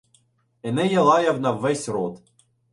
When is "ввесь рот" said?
1.55-2.15